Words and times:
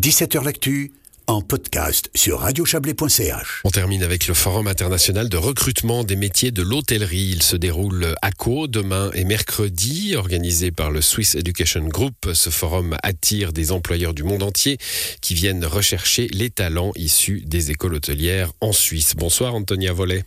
17h 0.00 0.42
L'actu 0.42 0.92
en 1.26 1.42
podcast 1.42 2.10
sur 2.14 2.40
radiochablais.ch. 2.40 3.60
On 3.64 3.68
termine 3.70 4.02
avec 4.02 4.28
le 4.28 4.32
Forum 4.32 4.66
international 4.66 5.28
de 5.28 5.36
recrutement 5.36 6.04
des 6.04 6.16
métiers 6.16 6.52
de 6.52 6.62
l'hôtellerie. 6.62 7.32
Il 7.32 7.42
se 7.42 7.54
déroule 7.54 8.14
à 8.22 8.30
Caux 8.30 8.66
demain 8.66 9.10
et 9.12 9.24
mercredi, 9.24 10.16
organisé 10.16 10.70
par 10.70 10.90
le 10.90 11.02
Swiss 11.02 11.34
Education 11.34 11.86
Group. 11.86 12.30
Ce 12.32 12.48
forum 12.48 12.96
attire 13.02 13.52
des 13.52 13.72
employeurs 13.72 14.14
du 14.14 14.22
monde 14.22 14.42
entier 14.42 14.78
qui 15.20 15.34
viennent 15.34 15.66
rechercher 15.66 16.28
les 16.28 16.48
talents 16.48 16.92
issus 16.96 17.42
des 17.44 17.70
écoles 17.70 17.96
hôtelières 17.96 18.52
en 18.62 18.72
Suisse. 18.72 19.14
Bonsoir 19.16 19.54
Antonia 19.54 19.92
Vollet. 19.92 20.24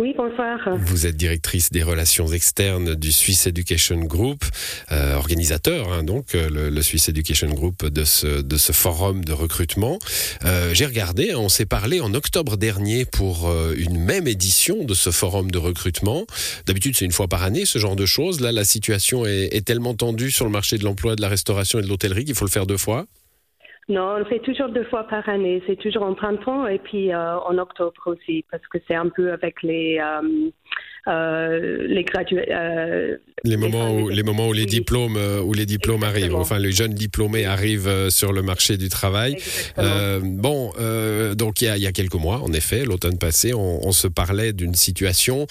Oui, 0.00 0.14
bonsoir. 0.16 0.60
Vous 0.76 1.06
êtes 1.06 1.16
directrice 1.16 1.72
des 1.72 1.82
relations 1.82 2.28
externes 2.28 2.94
du 2.94 3.10
Swiss 3.10 3.48
Education 3.48 3.98
Group, 3.98 4.44
euh, 4.92 5.16
organisateur 5.16 5.92
hein, 5.92 6.04
donc 6.04 6.36
euh, 6.36 6.70
le, 6.70 6.82
Swiss 6.82 7.08
Education 7.08 7.48
Group 7.48 7.84
de 7.84 8.04
ce, 8.04 8.40
de 8.40 8.56
ce 8.56 8.70
forum 8.70 9.24
de 9.24 9.32
recrutement. 9.32 9.98
Euh, 10.44 10.72
j'ai 10.72 10.86
regardé, 10.86 11.32
hein, 11.32 11.38
on 11.38 11.48
s'est 11.48 11.66
parlé 11.66 11.98
en 12.00 12.14
octobre 12.14 12.56
dernier 12.56 13.06
pour 13.06 13.52
une 13.76 13.98
même 13.98 14.28
édition 14.28 14.84
de 14.84 14.94
ce 14.94 15.10
forum 15.10 15.50
de 15.50 15.58
recrutement. 15.58 16.26
D'habitude, 16.66 16.96
c'est 16.96 17.04
une 17.04 17.10
fois 17.10 17.26
par 17.26 17.42
année 17.42 17.64
ce 17.64 17.80
genre 17.80 17.96
de 17.96 18.06
choses. 18.06 18.40
Là, 18.40 18.52
la 18.52 18.64
situation 18.64 19.26
est 19.26 19.66
tellement 19.66 19.94
tendue 19.94 20.30
sur 20.30 20.44
le 20.44 20.52
marché 20.52 20.78
de 20.78 20.84
l'emploi, 20.84 21.16
de 21.16 21.22
la 21.22 21.28
restauration 21.28 21.80
et 21.80 21.82
de 21.82 21.88
l'hôtellerie 21.88 22.24
qu'il 22.24 22.36
faut 22.36 22.44
le 22.44 22.52
faire 22.52 22.66
deux 22.66 22.76
fois. 22.76 23.06
Non, 23.88 24.16
on 24.20 24.24
fait 24.26 24.40
toujours 24.40 24.68
deux 24.68 24.84
fois 24.84 25.04
par 25.04 25.26
année. 25.28 25.62
C'est 25.66 25.76
toujours 25.76 26.02
en 26.02 26.14
printemps 26.14 26.66
et 26.66 26.78
puis 26.78 27.12
euh, 27.12 27.38
en 27.38 27.56
octobre 27.56 28.02
aussi, 28.06 28.44
parce 28.50 28.66
que 28.66 28.78
c'est 28.86 28.94
un 28.94 29.08
peu 29.08 29.32
avec 29.32 29.62
les 29.62 29.98
euh, 29.98 30.50
euh, 31.08 31.86
les. 31.88 32.04
Euh, 32.50 33.16
les 33.44 33.56
moments 33.56 33.94
où 33.94 34.08
les 34.08 34.22
moments 34.24 34.48
où 34.48 34.52
les 34.52 34.66
diplômes 34.66 35.16
euh, 35.16 35.40
où 35.40 35.54
les 35.54 35.64
diplômes 35.64 36.02
arrivent, 36.02 36.34
enfin 36.34 36.58
les 36.58 36.72
jeunes 36.72 36.92
diplômés 36.92 37.46
arrivent 37.46 38.10
sur 38.10 38.32
le 38.32 38.42
marché 38.42 38.76
du 38.76 38.88
travail. 38.88 39.36
bon, 39.76 40.72
donc 41.34 41.62
il 41.62 41.66
y, 41.66 41.68
a, 41.68 41.76
il 41.76 41.82
y, 41.82 41.86
a, 41.86 41.92
quelques 41.92 42.14
mois, 42.14 42.40
en 42.42 42.52
effet, 42.52 42.84
l'automne 42.84 43.16
passé, 43.16 43.54
on, 43.54 43.86
on, 43.86 43.92
se 43.92 44.08
parlait 44.08 44.52
d'une 44.52 44.74
situation 44.74 45.46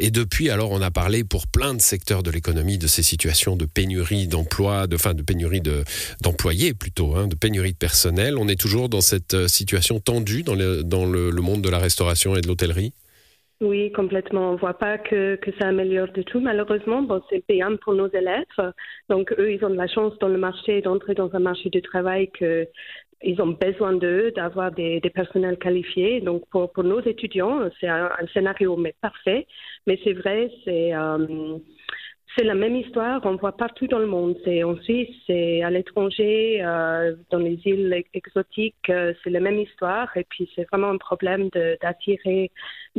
et 0.00 0.10
depuis, 0.10 0.50
alors, 0.50 0.70
on 0.70 0.80
a 0.80 0.90
parlé 0.90 1.24
pour 1.24 1.46
plein 1.48 1.74
de 1.74 1.80
secteurs 1.80 2.22
de 2.22 2.30
l'économie 2.30 2.78
de 2.78 2.86
ces 2.86 3.02
situations 3.02 3.56
de 3.56 3.66
pénurie 3.66 4.28
d'emploi, 4.28 4.86
de 4.86 4.96
fin 4.96 5.14
de 5.14 5.22
pénurie 5.22 5.60
de 5.60 5.82
d'employés 6.22 6.72
plutôt, 6.72 7.16
hein, 7.16 7.26
de 7.26 7.34
pénurie 7.34 7.72
de 7.72 7.78
personnel. 7.78 8.36
On 8.38 8.48
est 8.48 8.60
toujours 8.60 8.88
dans 8.88 9.00
cette 9.00 9.48
situation 9.48 9.98
tendue 9.98 10.42
dans 10.42 10.54
le 10.54 10.82
dans 10.84 11.04
le, 11.04 11.30
le 11.30 11.42
monde 11.42 11.62
de 11.62 11.68
la 11.68 11.78
restauration 11.78 12.36
et 12.36 12.40
de 12.40 12.46
l'hôtellerie? 12.46 12.92
Oui, 13.60 13.90
complètement. 13.90 14.52
On 14.52 14.56
voit 14.56 14.78
pas 14.78 14.98
que, 14.98 15.34
que 15.36 15.50
ça 15.58 15.66
améliore 15.68 16.08
du 16.12 16.24
tout. 16.24 16.38
Malheureusement, 16.38 17.02
bon, 17.02 17.20
c'est 17.28 17.44
payant 17.44 17.76
pour 17.78 17.94
nos 17.94 18.08
élèves. 18.08 18.44
Donc, 19.08 19.32
eux, 19.36 19.52
ils 19.52 19.64
ont 19.64 19.70
de 19.70 19.74
la 19.74 19.88
chance 19.88 20.16
dans 20.20 20.28
le 20.28 20.38
marché 20.38 20.80
d'entrer 20.80 21.14
dans 21.14 21.34
un 21.34 21.40
marché 21.40 21.68
du 21.68 21.82
travail 21.82 22.30
que 22.30 22.68
ils 23.22 23.40
ont 23.42 23.48
besoin 23.48 23.94
d'eux, 23.94 24.30
d'avoir 24.30 24.70
des, 24.70 25.00
des, 25.00 25.10
personnels 25.10 25.58
qualifiés. 25.58 26.20
Donc, 26.20 26.48
pour, 26.50 26.70
pour 26.72 26.84
nos 26.84 27.00
étudiants, 27.00 27.68
c'est 27.80 27.88
un, 27.88 28.04
un, 28.06 28.26
scénario 28.32 28.76
mais 28.76 28.94
parfait. 29.00 29.46
Mais 29.88 29.98
c'est 30.04 30.12
vrai, 30.12 30.52
c'est 30.64 30.94
euh, 30.94 31.58
c'est 32.38 32.44
la 32.44 32.54
même 32.54 32.76
histoire, 32.76 33.20
on 33.24 33.34
voit 33.34 33.56
partout 33.56 33.88
dans 33.88 33.98
le 33.98 34.06
monde. 34.06 34.36
C'est 34.44 34.62
en 34.62 34.76
Suisse, 34.82 35.08
c'est 35.26 35.62
à 35.62 35.70
l'étranger, 35.70 36.62
euh, 36.62 37.16
dans 37.30 37.38
les 37.38 37.60
îles 37.64 38.04
exotiques, 38.14 38.76
euh, 38.90 39.12
c'est 39.22 39.30
la 39.30 39.40
même 39.40 39.58
histoire. 39.58 40.16
Et 40.16 40.24
puis 40.24 40.48
c'est 40.54 40.64
vraiment 40.70 40.90
un 40.90 40.98
problème 40.98 41.48
d'attirer 41.82 42.52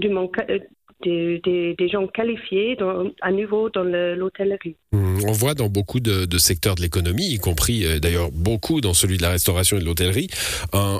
euh, 0.03 0.59
des, 1.01 1.89
gens 1.89 2.07
qualifiés 2.07 2.77
à 3.21 3.31
nouveau 3.31 3.69
dans 3.69 3.83
l'hôtellerie. 3.83 4.75
Mmh, 4.91 5.25
on 5.27 5.31
voit 5.33 5.53
dans 5.53 5.69
beaucoup 5.69 5.99
de, 5.99 6.37
secteurs 6.39 6.73
de 6.73 6.81
l'économie, 6.81 7.27
y 7.27 7.37
compris 7.37 7.85
euh, 7.85 7.99
d'ailleurs 7.99 8.31
beaucoup 8.31 8.81
dans 8.81 8.95
celui 8.95 9.17
de 9.17 9.21
la 9.21 9.29
restauration 9.29 9.77
et 9.77 9.81
de 9.81 9.85
l'hôtellerie, 9.85 10.29
un, 10.73 10.99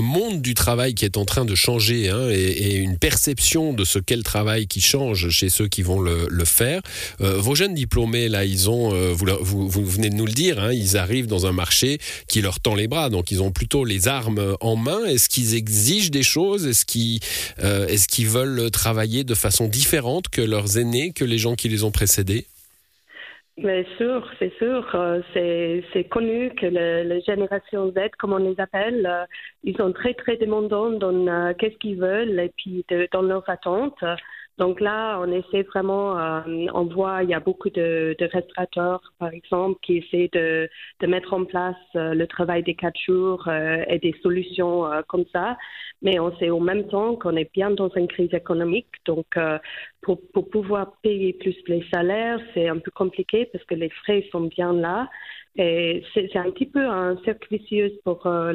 monde 0.00 0.42
du 0.42 0.54
travail 0.54 0.94
qui 0.94 1.04
est 1.04 1.16
en 1.16 1.24
train 1.24 1.44
de 1.44 1.54
changer 1.54 2.08
hein, 2.08 2.28
et, 2.30 2.76
une 2.76 2.98
perception 2.98 3.72
de 3.72 3.84
ce 3.84 3.98
qu'est 3.98 4.16
le 4.16 4.22
travail 4.22 4.66
qui 4.66 4.80
change 4.80 5.28
chez 5.28 5.48
ceux 5.48 5.68
qui 5.68 5.82
vont 5.82 6.00
le, 6.00 6.44
faire. 6.44 6.80
Euh, 7.20 7.36
vos 7.38 7.54
jeunes 7.54 7.74
diplômés, 7.74 8.28
là, 8.28 8.44
ils 8.44 8.68
ont, 8.70 8.92
euh, 8.92 9.12
vous, 9.12 9.68
venez 9.68 10.10
de 10.10 10.14
nous 10.14 10.26
le 10.26 10.32
dire, 10.32 10.58
hein, 10.58 10.72
ils 10.72 10.96
arrivent 10.96 11.26
dans 11.26 11.46
un 11.46 11.52
marché 11.52 11.98
qui 12.26 12.40
leur 12.40 12.58
tend 12.58 12.74
les 12.74 12.88
bras, 12.88 13.10
donc 13.10 13.30
ils 13.30 13.42
ont 13.42 13.52
plutôt 13.52 13.84
les 13.84 14.08
armes 14.08 14.56
en 14.60 14.74
main. 14.74 15.04
Est-ce 15.04 15.28
qu'ils 15.28 15.54
exigent 15.54 16.10
des 16.10 16.24
choses? 16.24 16.66
Est-ce 16.66 16.84
qu'ils 16.84 17.20
est 17.62 18.06
qu'ils 18.06 18.28
veulent 18.28 18.70
travailler 18.70 19.22
de 19.22 19.34
façon 19.34 19.68
différente 19.68 20.28
que 20.28 20.40
leurs 20.40 20.78
aînés, 20.78 21.12
que 21.12 21.24
les 21.24 21.38
gens 21.38 21.54
qui 21.54 21.68
les 21.68 21.84
ont 21.84 21.92
précédés? 21.92 22.46
Bien 23.58 23.82
sûr, 23.96 24.30
c'est 24.38 24.52
sûr. 24.58 24.88
Euh, 24.94 25.20
c'est 25.34 26.04
connu 26.08 26.50
que 26.54 26.66
la 26.66 27.18
génération 27.20 27.90
Z, 27.90 28.10
comme 28.16 28.32
on 28.32 28.36
les 28.38 28.58
appelle, 28.60 29.04
euh, 29.04 29.26
ils 29.64 29.76
sont 29.76 29.92
très, 29.92 30.14
très 30.14 30.36
demandants 30.36 30.90
dans 30.90 31.26
euh, 31.26 31.52
qu'est-ce 31.58 31.76
qu'ils 31.78 31.98
veulent 31.98 32.38
et 32.38 32.52
puis 32.56 32.84
dans 33.12 33.22
leurs 33.22 33.48
attentes. 33.50 34.04
Donc 34.58 34.80
là, 34.80 35.20
on 35.20 35.30
essaie 35.30 35.62
vraiment, 35.62 36.18
euh, 36.18 36.40
on 36.74 36.84
voit, 36.86 37.22
il 37.22 37.30
y 37.30 37.34
a 37.34 37.38
beaucoup 37.38 37.70
de, 37.70 38.16
de 38.18 38.24
restaurateurs, 38.26 39.00
par 39.20 39.28
exemple, 39.32 39.78
qui 39.82 39.98
essaient 39.98 40.28
de, 40.32 40.68
de 41.00 41.06
mettre 41.06 41.32
en 41.32 41.44
place 41.44 41.76
euh, 41.94 42.12
le 42.14 42.26
travail 42.26 42.64
des 42.64 42.74
quatre 42.74 42.98
jours 43.00 43.46
euh, 43.46 43.84
et 43.88 44.00
des 44.00 44.14
solutions 44.20 44.84
euh, 44.84 45.02
comme 45.06 45.24
ça. 45.32 45.56
Mais 46.02 46.18
on 46.18 46.36
sait 46.38 46.50
au 46.50 46.58
même 46.58 46.88
temps 46.88 47.14
qu'on 47.14 47.36
est 47.36 47.52
bien 47.52 47.70
dans 47.70 47.88
une 47.90 48.08
crise 48.08 48.34
économique. 48.34 48.88
Donc, 49.06 49.26
euh, 49.36 49.58
pour, 50.02 50.20
pour 50.32 50.50
pouvoir 50.50 50.92
payer 51.02 51.34
plus 51.34 51.56
les 51.68 51.84
salaires, 51.92 52.40
c'est 52.54 52.68
un 52.68 52.78
peu 52.78 52.90
compliqué 52.90 53.46
parce 53.52 53.64
que 53.64 53.76
les 53.76 53.90
frais 53.90 54.24
sont 54.32 54.42
bien 54.42 54.72
là. 54.72 55.08
Et 55.56 56.04
c'est 56.14 56.36
un 56.36 56.50
petit 56.52 56.66
peu 56.66 56.84
un 56.86 57.16
cercle 57.24 57.48
vicieux 57.50 57.92
pour 58.04 58.24
euh, 58.26 58.52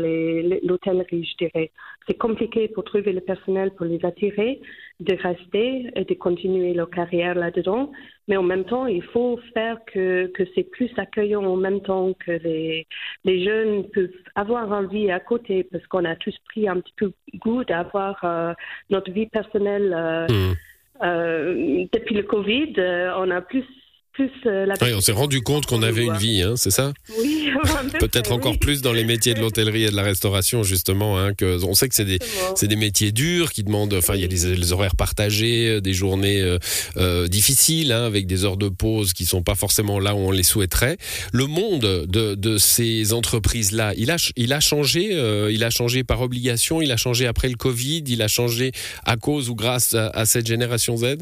l'hôtellerie, 0.63 1.25
je 1.25 1.45
dirais. 1.45 1.71
C'est 2.07 2.17
compliqué 2.17 2.69
pour 2.69 2.85
trouver 2.85 3.11
le 3.11 3.19
personnel, 3.19 3.71
pour 3.75 3.85
les 3.85 4.03
attirer, 4.05 4.61
de 5.03 5.15
rester 5.15 5.91
et 5.95 6.05
de 6.05 6.13
continuer 6.13 6.73
leur 6.73 6.89
carrière 6.89 7.35
là-dedans. 7.35 7.91
Mais 8.27 8.37
en 8.37 8.43
même 8.43 8.63
temps, 8.63 8.87
il 8.87 9.03
faut 9.03 9.37
faire 9.53 9.77
que, 9.85 10.27
que 10.27 10.43
c'est 10.55 10.63
plus 10.63 10.89
accueillant 10.97 11.43
en 11.43 11.57
même 11.57 11.81
temps 11.81 12.13
que 12.13 12.31
les, 12.31 12.87
les 13.25 13.43
jeunes 13.43 13.89
peuvent 13.89 14.09
avoir 14.35 14.71
envie 14.71 15.11
à 15.11 15.19
côté 15.19 15.63
parce 15.65 15.85
qu'on 15.87 16.05
a 16.05 16.15
tous 16.15 16.35
pris 16.49 16.67
un 16.67 16.79
petit 16.79 16.93
peu 16.95 17.11
goût 17.35 17.63
d'avoir 17.63 18.19
euh, 18.23 18.53
notre 18.89 19.11
vie 19.11 19.27
personnelle. 19.27 19.93
Euh, 19.95 20.27
mmh. 20.27 20.55
euh, 21.03 21.85
depuis 21.91 22.15
le 22.15 22.23
Covid, 22.23 22.73
on 23.17 23.29
a 23.29 23.41
plus 23.41 23.65
plus 24.13 24.31
euh, 24.45 24.65
la. 24.65 24.75
Oui, 24.81 24.93
on 24.95 25.01
s'est 25.01 25.11
rendu 25.11 25.41
compte 25.41 25.65
qu'on 25.65 25.83
avait 25.83 26.05
une 26.05 26.17
vie, 26.17 26.41
hein, 26.41 26.53
c'est 26.55 26.71
ça 26.71 26.93
Oui. 27.19 27.43
Peut-être 27.99 28.31
encore 28.31 28.57
plus 28.57 28.81
dans 28.81 28.93
les 28.93 29.03
métiers 29.03 29.33
de 29.33 29.39
l'hôtellerie 29.39 29.83
et 29.83 29.89
de 29.89 29.95
la 29.95 30.03
restauration, 30.03 30.63
justement. 30.63 31.19
Hein, 31.19 31.33
que 31.33 31.63
on 31.63 31.73
sait 31.73 31.89
que 31.89 31.95
c'est 31.95 32.05
des, 32.05 32.19
c'est 32.55 32.67
des 32.67 32.75
métiers 32.75 33.11
durs 33.11 33.51
qui 33.51 33.63
demandent. 33.63 33.93
Enfin, 33.93 34.15
il 34.15 34.21
y 34.21 34.23
a 34.23 34.27
les, 34.27 34.73
horaires 34.73 34.95
partagés, 34.95 35.69
euh, 35.69 35.81
des 35.81 35.93
journées 35.93 36.41
euh, 36.41 36.57
euh, 36.97 37.27
difficiles, 37.27 37.91
hein, 37.91 38.05
avec 38.05 38.27
des 38.27 38.45
heures 38.45 38.57
de 38.57 38.69
pause 38.69 39.13
qui 39.13 39.25
sont 39.25 39.43
pas 39.43 39.55
forcément 39.55 39.99
là 39.99 40.15
où 40.15 40.19
on 40.19 40.31
les 40.31 40.43
souhaiterait. 40.43 40.97
Le 41.31 41.47
monde 41.47 42.05
de, 42.07 42.35
de 42.35 42.57
ces 42.57 43.13
entreprises-là, 43.13 43.93
il 43.97 44.11
a, 44.11 44.17
il 44.35 44.53
a 44.53 44.59
changé. 44.59 45.09
Euh, 45.13 45.51
il 45.51 45.63
a 45.63 45.69
changé 45.69 46.03
par 46.03 46.21
obligation. 46.21 46.81
Il 46.81 46.91
a 46.91 46.97
changé 46.97 47.27
après 47.27 47.49
le 47.49 47.55
Covid. 47.55 48.03
Il 48.07 48.21
a 48.21 48.27
changé 48.27 48.71
à 49.05 49.17
cause 49.17 49.49
ou 49.49 49.55
grâce 49.55 49.93
à, 49.93 50.07
à 50.09 50.25
cette 50.25 50.47
génération 50.47 50.97
Z? 50.97 51.17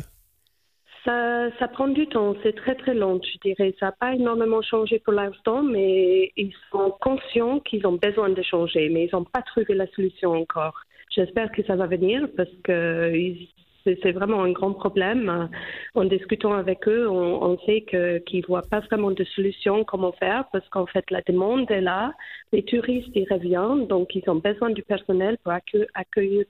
Ça, 1.04 1.50
ça, 1.58 1.68
prend 1.68 1.88
du 1.88 2.06
temps, 2.08 2.36
c'est 2.44 2.56
très 2.56 2.76
très 2.76 2.94
long, 2.94 3.20
je 3.24 3.40
dirais. 3.40 3.74
Ça 3.80 3.88
n'a 3.88 3.92
pas 3.92 4.14
énormément 4.14 4.62
changé 4.62 5.00
pour 5.00 5.14
l'instant, 5.14 5.64
mais 5.64 6.32
ils 6.38 6.54
sont 6.72 6.92
conscients 7.02 7.60
qu'ils 7.60 7.88
ont 7.88 7.94
besoin 7.94 8.30
de 8.30 8.42
changer, 8.44 8.88
mais 8.90 9.06
ils 9.06 9.16
n'ont 9.16 9.24
pas 9.24 9.42
trouvé 9.42 9.74
la 9.74 9.88
solution 9.88 10.32
encore. 10.34 10.80
J'espère 11.10 11.52
que 11.52 11.64
ça 11.64 11.76
va 11.76 11.88
venir 11.88 12.28
parce 12.38 12.52
que 12.64 13.12
c'est 13.84 14.12
vraiment 14.12 14.44
un 14.44 14.52
grand 14.52 14.74
problème. 14.74 15.50
En 15.96 16.06
discutant 16.06 16.54
avec 16.54 16.88
eux, 16.88 17.08
on, 17.10 17.44
on 17.44 17.58
sait 17.66 17.82
qu'ils 17.82 18.42
ne 18.42 18.48
voient 18.48 18.68
pas 18.70 18.80
vraiment 18.82 19.12
de 19.12 19.24
solution 19.24 19.84
comment 19.84 20.12
faire 20.14 20.46
parce 20.52 20.68
qu'en 20.70 20.86
fait, 20.86 21.10
la 21.12 21.22
demande 21.22 21.70
est 21.72 21.82
là. 21.82 22.14
Les 22.52 22.64
touristes, 22.64 23.12
ils 23.16 23.28
reviennent, 23.32 23.88
donc 23.88 24.16
ils 24.16 24.30
ont 24.30 24.36
besoin 24.36 24.70
du 24.72 24.84
personnel 24.84 25.38
pour 25.44 25.54
accueillir, 25.94 26.46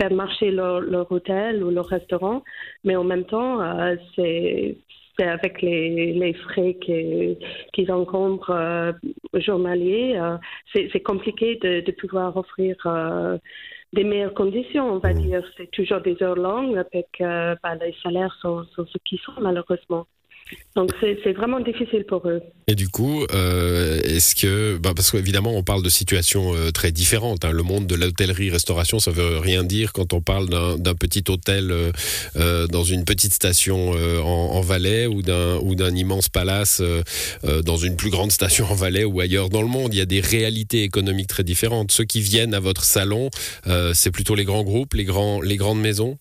faire 0.00 0.12
marcher 0.12 0.50
leur, 0.50 1.10
hôtel 1.10 1.62
ou 1.64 1.70
leur 1.70 1.86
restaurant. 1.86 2.42
Mais 2.84 2.96
en 2.96 3.04
même 3.04 3.24
temps, 3.24 3.60
euh, 3.60 3.96
c'est 4.14 4.76
avec 5.24 5.62
les, 5.62 6.34
frais 6.34 6.74
qu'ils 6.74 7.38
qu 7.72 7.90
encombrent 7.90 8.50
euh, 8.50 8.92
journaliers, 9.34 10.16
euh, 10.16 10.36
c'est 10.74 11.02
compliqué 11.02 11.56
de, 11.56 11.80
de, 11.80 11.92
pouvoir 11.92 12.36
offrir 12.36 12.76
euh, 12.86 13.38
des 13.92 14.04
meilleures 14.04 14.34
conditions, 14.34 14.92
on 14.92 14.98
va 14.98 15.12
mmh. 15.12 15.18
dire. 15.18 15.42
C'est 15.56 15.70
toujours 15.70 16.00
des 16.00 16.22
heures 16.22 16.36
longues 16.36 16.76
avec 16.76 17.08
euh, 17.20 17.54
bah, 17.62 17.74
les 17.76 17.94
salaires 18.02 18.36
sont, 18.40 18.64
sont 18.74 18.86
ce 18.86 18.98
qu'ils 19.04 19.18
sont 19.20 19.40
malheureusement. 19.40 20.06
Donc 20.76 20.90
c'est 21.00 21.32
vraiment 21.32 21.60
difficile 21.60 22.04
pour 22.06 22.28
eux. 22.28 22.42
Et 22.68 22.74
du 22.74 22.88
coup, 22.88 23.24
euh, 23.32 24.00
est-ce 24.02 24.34
que, 24.34 24.76
bah 24.76 24.92
parce 24.94 25.10
qu'évidemment, 25.10 25.52
on 25.56 25.62
parle 25.62 25.82
de 25.82 25.88
situations 25.88 26.54
euh, 26.54 26.70
très 26.70 26.92
différentes. 26.92 27.44
Hein. 27.44 27.52
Le 27.52 27.62
monde 27.62 27.86
de 27.86 27.94
l'hôtellerie-restauration, 27.94 28.98
ça 28.98 29.10
veut 29.10 29.38
rien 29.38 29.64
dire 29.64 29.92
quand 29.92 30.12
on 30.12 30.20
parle 30.20 30.48
d'un 30.48 30.94
petit 30.94 31.24
hôtel 31.28 31.72
euh, 32.36 32.66
dans 32.66 32.84
une 32.84 33.04
petite 33.04 33.32
station 33.32 33.92
en, 33.92 34.60
Valais 34.60 35.06
ou 35.06 35.22
d'un 35.22 35.94
immense 35.94 36.28
palace 36.28 36.82
dans 37.64 37.76
une 37.76 37.96
plus 37.96 38.10
grande 38.10 38.32
station 38.32 38.66
en 38.66 38.74
Valais 38.74 39.04
ou 39.04 39.20
ailleurs 39.20 39.48
dans 39.48 39.62
le 39.62 39.68
monde. 39.68 39.94
Il 39.94 39.98
y 39.98 40.02
a 40.02 40.06
des 40.06 40.20
réalités 40.20 40.82
économiques 40.82 41.28
très 41.28 41.44
différentes. 41.44 41.92
Ceux 41.92 42.04
qui 42.04 42.20
viennent 42.20 42.54
à 42.54 42.60
votre 42.60 42.84
salon, 42.84 43.30
c'est 43.94 44.10
plutôt 44.10 44.34
les 44.34 44.44
grands 44.44 44.64
groupes, 44.64 44.94
les 44.94 45.04
grandes 45.04 45.80
maisons? 45.80 46.16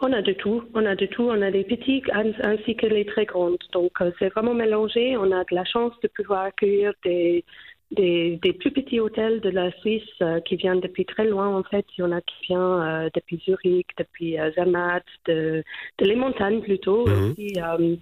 On 0.00 0.12
a 0.12 0.20
de 0.20 0.32
tout, 0.32 0.62
on 0.74 0.84
a 0.84 0.94
de 0.94 1.06
tout, 1.06 1.22
on 1.22 1.40
a 1.40 1.50
des 1.50 1.64
petits 1.64 2.02
ainsi 2.12 2.76
que 2.76 2.86
les 2.86 3.06
très 3.06 3.24
grandes. 3.24 3.58
Donc 3.72 3.92
euh, 4.00 4.10
c'est 4.18 4.28
vraiment 4.28 4.54
mélangé. 4.54 5.16
On 5.16 5.32
a 5.32 5.44
de 5.44 5.54
la 5.54 5.64
chance 5.64 5.92
de 6.02 6.08
pouvoir 6.08 6.42
accueillir 6.42 6.92
des, 7.02 7.44
des, 7.92 8.38
des 8.42 8.52
plus 8.52 8.72
petits 8.72 8.98
hôtels 8.98 9.40
de 9.40 9.50
la 9.50 9.70
Suisse 9.78 10.02
euh, 10.20 10.40
qui 10.40 10.56
viennent 10.56 10.80
depuis 10.80 11.04
très 11.04 11.24
loin 11.26 11.56
en 11.56 11.62
fait. 11.62 11.86
Il 11.96 12.00
y 12.00 12.04
en 12.04 12.12
a 12.12 12.20
qui 12.20 12.34
viennent 12.48 12.60
euh, 12.60 13.08
depuis 13.14 13.38
Zurich, 13.44 13.86
depuis 13.96 14.38
euh, 14.38 14.50
Zermatt, 14.52 15.04
de, 15.26 15.62
de 15.98 16.04
les 16.04 16.16
montagnes 16.16 16.60
plutôt. 16.60 17.06
Mhm. 17.06 17.98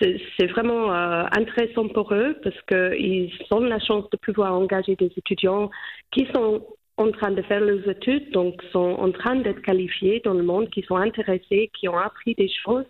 C'est 0.00 0.46
vraiment 0.46 0.92
intéressant 0.92 1.88
pour 1.88 2.14
eux 2.14 2.36
parce 2.42 2.60
qu'ils 2.62 3.32
ont 3.50 3.60
la 3.60 3.80
chance 3.80 4.08
de 4.10 4.16
pouvoir 4.16 4.54
engager 4.54 4.94
des 4.94 5.10
étudiants 5.16 5.70
qui 6.12 6.26
sont 6.32 6.64
en 6.98 7.10
train 7.12 7.30
de 7.30 7.42
faire 7.42 7.60
leurs 7.60 7.88
études, 7.88 8.30
donc 8.32 8.62
sont 8.72 8.96
en 8.98 9.10
train 9.12 9.36
d'être 9.36 9.62
qualifiés 9.62 10.20
dans 10.24 10.34
le 10.34 10.42
monde, 10.42 10.68
qui 10.70 10.82
sont 10.82 10.96
intéressés, 10.96 11.70
qui 11.78 11.88
ont 11.88 11.98
appris 11.98 12.34
des 12.34 12.50
choses. 12.64 12.84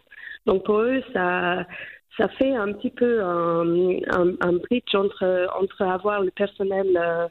Donc 0.46 0.64
pour 0.64 0.80
eux, 0.80 1.02
ça, 1.12 1.66
ça 2.16 2.28
fait 2.28 2.54
un 2.54 2.72
petit 2.72 2.90
peu 2.90 3.22
un, 3.22 4.52
bridge 4.52 4.94
entre, 4.94 5.48
entre 5.60 5.82
avoir 5.82 6.22
le 6.22 6.30
personnel 6.30 6.88
euh, 6.96 7.28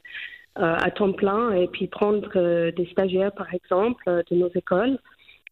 euh, 0.60 0.76
à 0.76 0.92
temps 0.92 1.12
plein 1.12 1.52
et 1.52 1.68
puis 1.68 1.88
prendre 1.88 2.30
euh, 2.36 2.72
des 2.72 2.86
stagiaires, 2.88 3.34
par 3.34 3.54
exemple, 3.54 4.24
de 4.30 4.36
nos 4.36 4.50
écoles, 4.56 4.98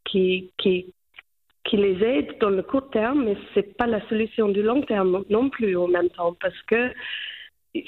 qui, 0.05 0.51
qui, 0.57 0.93
qui 1.63 1.77
les 1.77 2.03
aident 2.03 2.37
dans 2.39 2.51
le 2.51 2.61
court 2.61 2.89
terme, 2.91 3.25
mais 3.25 3.35
c'est 3.53 3.75
pas 3.75 3.87
la 3.87 4.07
solution 4.07 4.47
du 4.49 4.61
long 4.61 4.81
terme 4.83 5.23
non 5.29 5.49
plus 5.49 5.75
en 5.75 5.87
même 5.87 6.09
temps, 6.09 6.35
parce 6.39 6.61
que 6.63 6.91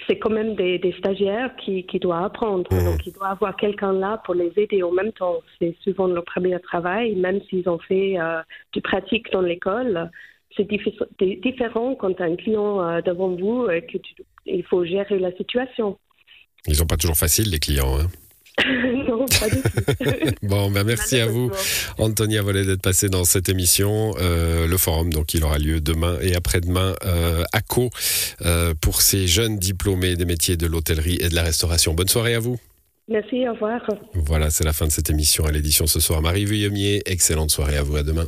c'est 0.08 0.18
quand 0.20 0.30
même 0.30 0.56
des, 0.56 0.80
des 0.80 0.94
stagiaires 0.94 1.56
qui, 1.58 1.86
qui 1.86 2.00
doivent 2.00 2.26
apprendre. 2.26 2.68
Mhm. 2.72 2.86
Donc, 2.86 3.08
il 3.08 3.14
doit 3.14 3.30
avoir 3.30 3.56
quelqu'un 3.56 3.94
là 3.94 4.22
pour 4.26 4.36
les 4.36 4.52
aider 4.58 4.84
en 4.84 4.92
même 4.92 5.12
temps. 5.14 5.38
C'est 5.60 5.76
souvent 5.84 6.08
leur 6.08 6.26
premier 6.26 6.60
travail, 6.60 7.16
même 7.16 7.40
s'ils 7.50 7.68
ont 7.70 7.80
fait 7.80 8.20
euh, 8.20 8.42
du 8.74 8.82
pratique 8.82 9.32
dans 9.32 9.42
l'école. 9.42 10.10
C'est 10.56 10.70
diffi- 10.70 10.98
différent 11.42 11.96
quand 11.96 12.14
tu 12.14 12.24
as 12.24 12.26
un 12.26 12.36
client 12.36 12.82
euh, 12.82 13.02
devant 13.02 13.30
vous 13.30 13.70
et 13.70 13.82
que 13.86 13.98
tu, 13.98 14.14
il 14.46 14.64
faut 14.64 14.84
gérer 14.84 15.20
la 15.20 15.32
situation. 15.34 15.98
Ils 16.68 16.76
sont 16.76 16.88
pas 16.88 16.98
toujours 16.98 17.18
faciles, 17.18 17.50
les 17.52 17.60
clients. 17.60 17.98
Hein. 18.00 18.08
non, 19.08 19.26
pas 19.26 19.50
du 19.50 19.62
tout. 19.62 20.36
Bon, 20.48 20.72
ben 20.72 20.84
merci 20.84 21.20
à 21.20 21.28
vous. 21.28 21.52
Antonia 21.98 22.42
Vollet 22.42 22.66
d'être 22.66 22.82
passé 22.82 23.10
dans 23.10 23.24
cette 23.24 23.50
émission. 23.50 24.16
Euh, 24.20 24.68
le 24.68 24.78
forum, 24.78 25.12
donc, 25.12 25.34
il 25.34 25.44
aura 25.44 25.58
lieu 25.60 25.82
demain 25.82 26.18
et 26.22 26.36
après-demain 26.36 26.96
euh, 27.06 27.44
à 27.54 27.62
Caux 27.62 27.90
euh, 28.46 28.74
pour 28.80 29.02
ces 29.02 29.28
jeunes 29.28 29.58
diplômés 29.58 30.16
des 30.16 30.26
métiers 30.26 30.58
de 30.58 30.66
l'hôtellerie 30.66 31.18
et 31.22 31.30
de 31.30 31.36
la 31.36 31.44
restauration. 31.44 31.94
Bonne 31.94 32.08
soirée 32.08 32.36
à 32.36 32.40
vous. 32.40 32.58
Merci, 33.10 33.48
au 33.48 33.54
revoir. 33.54 33.82
Voilà, 34.14 34.50
c'est 34.50 34.66
la 34.66 34.74
fin 34.74 34.86
de 34.86 34.92
cette 34.92 35.10
émission 35.10 35.46
à 35.46 35.52
l'édition 35.52 35.88
ce 35.88 36.00
soir. 36.00 36.22
Marie 36.22 36.46
Vuillemier, 36.46 37.04
excellente 37.06 37.52
soirée 37.52 37.78
à 37.78 37.84
vous. 37.84 37.96
À 37.96 38.04
demain. 38.04 38.26